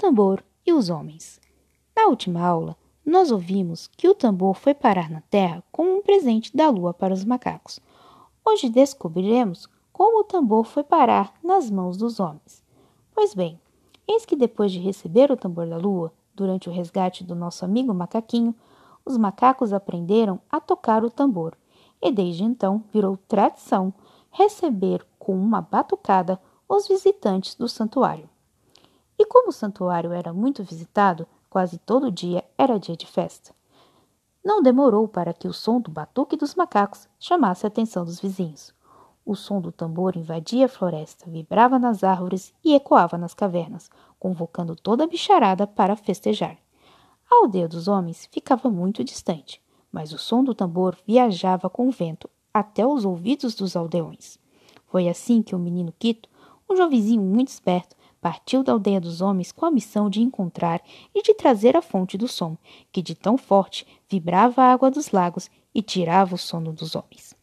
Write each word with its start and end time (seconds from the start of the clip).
tambor 0.00 0.42
e 0.66 0.72
os 0.72 0.88
homens. 0.88 1.38
Na 1.94 2.06
última 2.06 2.40
aula, 2.40 2.74
nós 3.04 3.30
ouvimos 3.30 3.86
que 3.86 4.08
o 4.08 4.14
tambor 4.14 4.54
foi 4.54 4.72
parar 4.72 5.10
na 5.10 5.20
Terra 5.20 5.62
como 5.70 5.94
um 5.94 6.02
presente 6.02 6.56
da 6.56 6.70
Lua 6.70 6.94
para 6.94 7.12
os 7.12 7.22
macacos. 7.22 7.78
Hoje 8.42 8.70
descobriremos 8.70 9.68
como 9.92 10.20
o 10.20 10.24
tambor 10.24 10.64
foi 10.64 10.82
parar 10.82 11.34
nas 11.44 11.70
mãos 11.70 11.98
dos 11.98 12.18
homens. 12.18 12.64
Pois 13.14 13.34
bem, 13.34 13.60
eis 14.08 14.24
que 14.24 14.34
depois 14.34 14.72
de 14.72 14.78
receber 14.78 15.30
o 15.30 15.36
tambor 15.36 15.68
da 15.68 15.76
Lua, 15.76 16.10
durante 16.34 16.70
o 16.70 16.72
resgate 16.72 17.22
do 17.22 17.34
nosso 17.34 17.62
amigo 17.62 17.92
macaquinho, 17.92 18.54
os 19.04 19.18
macacos 19.18 19.70
aprenderam 19.70 20.40
a 20.50 20.60
tocar 20.60 21.04
o 21.04 21.10
tambor 21.10 21.54
e 22.00 22.10
desde 22.10 22.42
então 22.42 22.82
virou 22.90 23.18
tradição 23.28 23.92
receber 24.30 25.06
com 25.18 25.34
uma 25.34 25.60
batucada 25.60 26.40
os 26.66 26.88
visitantes 26.88 27.54
do 27.54 27.68
santuário. 27.68 28.29
E 29.20 29.26
como 29.26 29.50
o 29.50 29.52
santuário 29.52 30.12
era 30.12 30.32
muito 30.32 30.64
visitado, 30.64 31.28
quase 31.50 31.76
todo 31.76 32.10
dia 32.10 32.42
era 32.56 32.80
dia 32.80 32.96
de 32.96 33.06
festa. 33.06 33.54
Não 34.42 34.62
demorou 34.62 35.06
para 35.06 35.34
que 35.34 35.46
o 35.46 35.52
som 35.52 35.78
do 35.78 35.90
batuque 35.90 36.38
dos 36.38 36.54
macacos 36.54 37.06
chamasse 37.18 37.66
a 37.66 37.68
atenção 37.68 38.02
dos 38.02 38.18
vizinhos. 38.18 38.72
O 39.22 39.36
som 39.36 39.60
do 39.60 39.70
tambor 39.70 40.16
invadia 40.16 40.64
a 40.64 40.68
floresta, 40.70 41.28
vibrava 41.28 41.78
nas 41.78 42.02
árvores 42.02 42.54
e 42.64 42.74
ecoava 42.74 43.18
nas 43.18 43.34
cavernas, 43.34 43.90
convocando 44.18 44.74
toda 44.74 45.04
a 45.04 45.06
bicharada 45.06 45.66
para 45.66 45.96
festejar. 45.96 46.56
A 47.30 47.42
aldeia 47.42 47.68
dos 47.68 47.88
homens 47.88 48.26
ficava 48.32 48.70
muito 48.70 49.04
distante, 49.04 49.62
mas 49.92 50.14
o 50.14 50.18
som 50.18 50.42
do 50.42 50.54
tambor 50.54 50.96
viajava 51.06 51.68
com 51.68 51.86
o 51.86 51.92
vento 51.92 52.30
até 52.54 52.86
os 52.86 53.04
ouvidos 53.04 53.54
dos 53.54 53.76
aldeões. 53.76 54.38
Foi 54.86 55.10
assim 55.10 55.42
que 55.42 55.54
o 55.54 55.58
menino 55.58 55.92
Quito, 55.98 56.26
um 56.70 56.74
jovenzinho 56.74 57.20
muito 57.20 57.48
esperto, 57.48 57.99
partiu 58.20 58.62
da 58.62 58.72
aldeia 58.72 59.00
dos 59.00 59.20
homens 59.20 59.50
com 59.50 59.64
a 59.64 59.70
missão 59.70 60.10
de 60.10 60.20
encontrar 60.20 60.82
e 61.14 61.22
de 61.22 61.34
trazer 61.34 61.76
a 61.76 61.82
fonte 61.82 62.18
do 62.18 62.28
som, 62.28 62.56
que 62.92 63.00
de 63.00 63.14
tão 63.14 63.38
forte 63.38 63.86
vibrava 64.08 64.62
a 64.62 64.72
água 64.72 64.90
dos 64.90 65.10
lagos 65.10 65.50
e 65.74 65.80
tirava 65.80 66.34
o 66.34 66.38
sono 66.38 66.72
dos 66.72 66.94
homens. 66.94 67.34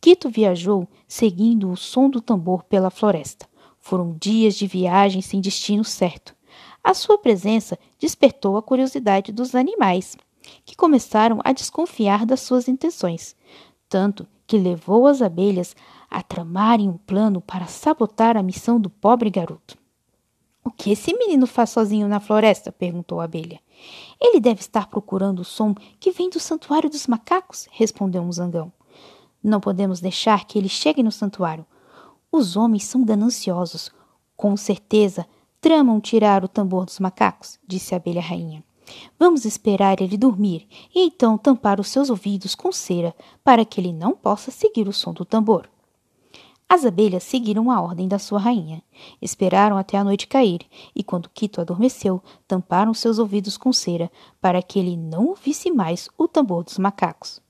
Quito 0.00 0.28
viajou 0.28 0.86
seguindo 1.08 1.70
o 1.70 1.76
som 1.76 2.08
do 2.08 2.20
tambor 2.20 2.62
pela 2.64 2.90
floresta. 2.90 3.48
Foram 3.80 4.16
dias 4.20 4.54
de 4.54 4.66
viagem 4.66 5.20
sem 5.20 5.40
destino 5.40 5.84
certo. 5.84 6.34
A 6.82 6.94
sua 6.94 7.18
presença 7.18 7.78
despertou 7.98 8.56
a 8.56 8.62
curiosidade 8.62 9.32
dos 9.32 9.54
animais, 9.54 10.16
que 10.64 10.76
começaram 10.76 11.40
a 11.42 11.52
desconfiar 11.52 12.24
das 12.24 12.40
suas 12.40 12.68
intenções, 12.68 13.34
tanto 13.88 14.26
que 14.46 14.56
levou 14.56 15.06
as 15.06 15.20
abelhas 15.20 15.74
a 16.08 16.22
tramarem 16.22 16.88
um 16.88 16.96
plano 16.96 17.40
para 17.40 17.66
sabotar 17.66 18.36
a 18.36 18.42
missão 18.42 18.80
do 18.80 18.88
pobre 18.88 19.28
garoto. 19.28 19.76
O 20.66 20.70
que 20.72 20.90
esse 20.90 21.16
menino 21.16 21.46
faz 21.46 21.70
sozinho 21.70 22.08
na 22.08 22.18
floresta? 22.18 22.72
perguntou 22.72 23.20
a 23.20 23.24
abelha. 23.24 23.60
Ele 24.20 24.40
deve 24.40 24.58
estar 24.58 24.88
procurando 24.88 25.38
o 25.38 25.44
som 25.44 25.72
que 26.00 26.10
vem 26.10 26.28
do 26.28 26.40
santuário 26.40 26.90
dos 26.90 27.06
macacos, 27.06 27.68
respondeu 27.70 28.20
um 28.20 28.32
zangão. 28.32 28.72
Não 29.40 29.60
podemos 29.60 30.00
deixar 30.00 30.44
que 30.44 30.58
ele 30.58 30.68
chegue 30.68 31.04
no 31.04 31.12
santuário. 31.12 31.64
Os 32.32 32.56
homens 32.56 32.82
são 32.82 33.04
gananciosos. 33.04 33.92
Com 34.36 34.56
certeza 34.56 35.24
tramam 35.60 36.00
tirar 36.00 36.42
o 36.42 36.48
tambor 36.48 36.84
dos 36.84 36.98
macacos, 36.98 37.60
disse 37.64 37.94
a 37.94 37.98
abelha 37.98 38.20
rainha. 38.20 38.64
Vamos 39.16 39.44
esperar 39.44 40.02
ele 40.02 40.16
dormir 40.16 40.66
e 40.92 41.06
então 41.06 41.38
tampar 41.38 41.78
os 41.78 41.86
seus 41.86 42.10
ouvidos 42.10 42.56
com 42.56 42.72
cera 42.72 43.14
para 43.44 43.64
que 43.64 43.80
ele 43.80 43.92
não 43.92 44.16
possa 44.16 44.50
seguir 44.50 44.88
o 44.88 44.92
som 44.92 45.12
do 45.12 45.24
tambor. 45.24 45.68
As 46.68 46.84
abelhas 46.84 47.22
seguiram 47.22 47.70
a 47.70 47.80
ordem 47.80 48.08
da 48.08 48.18
sua 48.18 48.40
rainha. 48.40 48.82
Esperaram 49.22 49.76
até 49.76 49.96
a 49.96 50.04
noite 50.04 50.26
cair, 50.26 50.60
e 50.94 51.02
quando 51.02 51.30
Quito 51.30 51.60
adormeceu, 51.60 52.20
tamparam 52.46 52.92
seus 52.92 53.20
ouvidos 53.20 53.56
com 53.56 53.72
cera, 53.72 54.10
para 54.40 54.60
que 54.60 54.78
ele 54.78 54.96
não 54.96 55.26
ouvisse 55.26 55.70
mais 55.70 56.08
o 56.18 56.26
tambor 56.26 56.64
dos 56.64 56.76
macacos. 56.76 57.40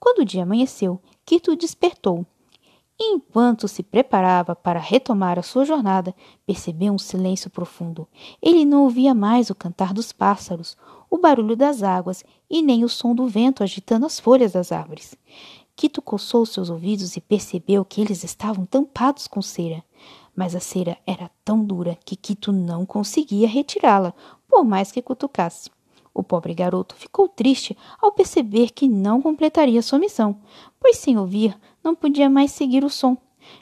Quando 0.00 0.18
o 0.18 0.24
dia 0.24 0.42
amanheceu, 0.42 1.00
Quito 1.24 1.54
despertou. 1.54 2.26
E 2.98 3.12
enquanto 3.12 3.68
se 3.68 3.82
preparava 3.82 4.56
para 4.56 4.80
retomar 4.80 5.38
a 5.38 5.42
sua 5.42 5.64
jornada, 5.64 6.14
percebeu 6.46 6.92
um 6.92 6.98
silêncio 6.98 7.50
profundo. 7.50 8.08
Ele 8.42 8.64
não 8.64 8.84
ouvia 8.84 9.14
mais 9.14 9.48
o 9.48 9.54
cantar 9.54 9.92
dos 9.92 10.12
pássaros, 10.12 10.76
o 11.10 11.18
barulho 11.18 11.54
das 11.54 11.82
águas 11.82 12.24
e 12.48 12.62
nem 12.62 12.84
o 12.84 12.88
som 12.88 13.14
do 13.14 13.28
vento 13.28 13.62
agitando 13.62 14.06
as 14.06 14.18
folhas 14.18 14.52
das 14.52 14.72
árvores. 14.72 15.14
Quito 15.76 16.00
coçou 16.00 16.46
seus 16.46 16.70
ouvidos 16.70 17.18
e 17.18 17.20
percebeu 17.20 17.84
que 17.84 18.00
eles 18.00 18.24
estavam 18.24 18.64
tampados 18.64 19.26
com 19.26 19.42
cera. 19.42 19.84
Mas 20.34 20.56
a 20.56 20.60
cera 20.60 20.96
era 21.06 21.30
tão 21.44 21.62
dura 21.62 21.98
que 22.02 22.16
Quito 22.16 22.50
não 22.50 22.86
conseguia 22.86 23.46
retirá-la, 23.46 24.14
por 24.48 24.64
mais 24.64 24.90
que 24.90 25.02
cutucasse. 25.02 25.70
O 26.14 26.22
pobre 26.22 26.54
garoto 26.54 26.94
ficou 26.96 27.28
triste 27.28 27.76
ao 28.00 28.10
perceber 28.10 28.70
que 28.70 28.88
não 28.88 29.20
completaria 29.20 29.82
sua 29.82 29.98
missão, 29.98 30.40
pois 30.80 30.96
sem 30.96 31.18
ouvir 31.18 31.54
não 31.84 31.94
podia 31.94 32.30
mais 32.30 32.52
seguir 32.52 32.82
o 32.82 32.88
som. 32.88 33.14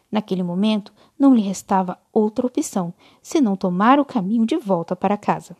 Naquele 0.08 0.44
momento, 0.44 0.92
não 1.18 1.34
lhe 1.34 1.42
restava 1.42 1.98
outra 2.12 2.46
opção 2.46 2.94
senão 3.20 3.56
tomar 3.56 3.98
o 3.98 4.04
caminho 4.04 4.46
de 4.46 4.56
volta 4.56 4.94
para 4.94 5.16
casa. 5.16 5.56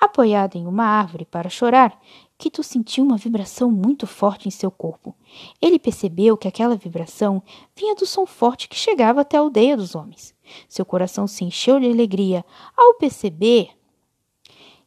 Apoiado 0.00 0.56
em 0.56 0.66
uma 0.66 0.84
árvore 0.84 1.24
para 1.24 1.48
chorar, 1.48 2.00
Quito 2.38 2.62
sentiu 2.62 3.04
uma 3.04 3.16
vibração 3.16 3.68
muito 3.68 4.06
forte 4.06 4.46
em 4.46 4.50
seu 4.50 4.70
corpo. 4.70 5.12
Ele 5.60 5.76
percebeu 5.76 6.36
que 6.36 6.46
aquela 6.46 6.76
vibração 6.76 7.42
vinha 7.74 7.96
do 7.96 8.06
som 8.06 8.24
forte 8.24 8.68
que 8.68 8.76
chegava 8.76 9.22
até 9.22 9.36
a 9.36 9.40
aldeia 9.40 9.76
dos 9.76 9.96
homens. 9.96 10.32
Seu 10.68 10.84
coração 10.84 11.26
se 11.26 11.44
encheu 11.44 11.80
de 11.80 11.90
alegria 11.90 12.44
ao 12.76 12.94
perceber 12.94 13.70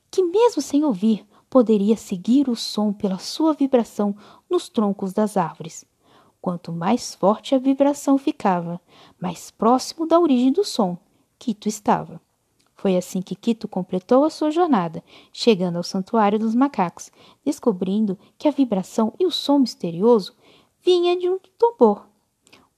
que, 0.09 0.23
mesmo 0.23 0.61
sem 0.61 0.85
ouvir, 0.85 1.25
poderia 1.49 1.97
seguir 1.97 2.47
o 2.49 2.55
som 2.55 2.93
pela 2.93 3.17
sua 3.17 3.53
vibração 3.53 4.15
nos 4.49 4.69
troncos 4.69 5.11
das 5.11 5.35
árvores. 5.35 5.83
Quanto 6.41 6.71
mais 6.71 7.13
forte 7.13 7.53
a 7.53 7.59
vibração 7.59 8.17
ficava, 8.17 8.79
mais 9.19 9.51
próximo 9.51 10.07
da 10.07 10.17
origem 10.17 10.53
do 10.53 10.63
som, 10.63 10.97
Quito 11.37 11.67
estava. 11.67 12.21
Foi 12.81 12.97
assim 12.97 13.21
que 13.21 13.35
Quito 13.35 13.67
completou 13.67 14.23
a 14.23 14.29
sua 14.31 14.49
jornada, 14.49 15.03
chegando 15.31 15.75
ao 15.75 15.83
santuário 15.83 16.39
dos 16.39 16.55
macacos, 16.55 17.11
descobrindo 17.45 18.17
que 18.39 18.47
a 18.47 18.51
vibração 18.51 19.13
e 19.19 19.25
o 19.27 19.29
som 19.29 19.59
misterioso 19.59 20.33
vinha 20.83 21.15
de 21.15 21.29
um 21.29 21.37
tambor. 21.59 22.07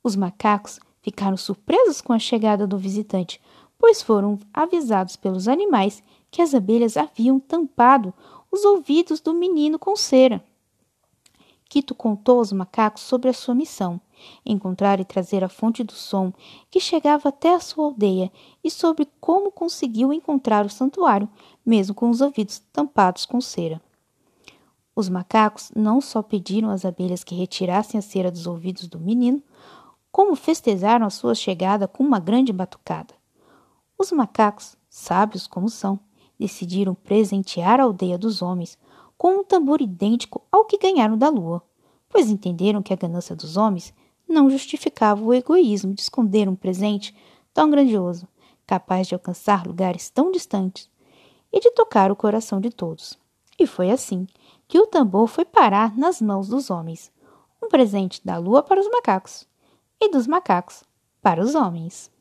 Os 0.04 0.18
macacos 0.18 0.78
ficaram 1.02 1.38
surpresos 1.38 2.02
com 2.02 2.12
a 2.12 2.20
chegada 2.20 2.68
do 2.68 2.78
visitante, 2.78 3.40
pois 3.80 4.02
foram 4.02 4.38
avisados 4.54 5.16
pelos 5.16 5.48
animais 5.48 6.04
que 6.30 6.42
as 6.42 6.54
abelhas 6.54 6.98
haviam 6.98 7.40
tampado 7.40 8.14
os 8.52 8.66
ouvidos 8.66 9.22
do 9.22 9.34
menino 9.34 9.80
com 9.80 9.96
cera. 9.96 10.44
Quito 11.74 11.96
contou 11.96 12.38
aos 12.38 12.52
macacos 12.52 13.02
sobre 13.02 13.30
a 13.30 13.34
sua 13.34 13.56
missão, 13.56 14.00
encontrar 14.46 15.00
e 15.00 15.04
trazer 15.04 15.44
a 15.44 15.50
fonte 15.50 15.84
do 15.84 15.94
som 15.94 16.32
que 16.70 16.80
chegava 16.80 17.30
até 17.30 17.56
a 17.56 17.60
sua 17.60 17.86
aldeia 17.86 18.32
e 18.64 18.70
sobre 18.70 19.10
como 19.20 19.52
conseguiu 19.52 20.14
encontrar 20.14 20.68
o 20.68 20.70
santuário, 20.70 21.28
mesmo 21.66 21.96
com 21.96 22.12
os 22.12 22.22
ouvidos 22.22 22.60
tampados 22.72 23.26
com 23.26 23.42
cera. 23.42 23.82
Os 24.96 25.10
macacos 25.10 25.72
não 25.76 26.00
só 26.00 26.22
pediram 26.22 26.70
às 26.70 26.86
abelhas 26.86 27.24
que 27.24 27.34
retirassem 27.34 27.98
a 27.98 28.04
cera 28.04 28.30
dos 28.30 28.46
ouvidos 28.46 28.88
do 28.88 29.00
menino, 29.00 29.42
como 30.12 30.36
festejaram 30.36 31.08
a 31.08 31.10
sua 31.10 31.34
chegada 31.34 31.88
com 31.88 32.04
uma 32.04 32.20
grande 32.20 32.54
batucada. 32.54 33.16
Os 33.98 34.12
macacos, 34.12 34.78
sábios 34.88 35.48
como 35.48 35.70
são, 35.70 36.00
decidiram 36.40 36.94
presentear 36.94 37.80
a 37.80 37.84
aldeia 37.86 38.16
dos 38.16 38.44
homens 38.44 38.78
com 39.24 39.38
um 39.38 39.44
tambor 39.46 39.82
idêntico 39.82 40.42
ao 40.52 40.66
que 40.66 40.78
ganharam 40.78 41.18
da 41.18 41.30
lua, 41.30 41.64
pois 42.10 42.30
entenderam 42.30 42.84
que 42.84 42.92
a 42.92 42.98
ganância 42.98 43.34
dos 43.34 43.56
homens 43.56 43.94
não 44.28 44.50
justificava 44.50 45.24
o 45.24 45.34
egoísmo 45.34 45.94
de 45.94 46.02
esconder 46.02 46.50
um 46.50 46.58
presente 46.58 47.16
tão 47.54 47.72
grandioso, 47.72 48.28
capaz 48.68 49.08
de 49.08 49.14
alcançar 49.14 49.66
lugares 49.66 50.10
tão 50.10 50.30
distantes 50.30 50.90
e 51.54 51.62
de 51.62 51.72
tocar 51.72 52.12
o 52.12 52.18
coração 52.18 52.60
de 52.60 52.70
todos. 52.70 53.18
E 53.58 53.66
foi 53.66 53.92
assim 53.92 54.28
que 54.68 54.78
o 54.78 54.88
tambor 54.88 55.28
foi 55.28 55.46
parar 55.46 55.98
nas 55.98 56.22
mãos 56.22 56.50
dos 56.50 56.70
homens, 56.70 57.10
um 57.64 57.70
presente 57.70 58.20
da 58.26 58.38
lua 58.38 58.62
para 58.62 58.82
os 58.82 58.90
macacos 58.90 59.48
e 60.02 60.12
dos 60.12 60.28
macacos 60.28 60.84
para 61.22 61.42
os 61.42 61.56
homens. 61.56 62.12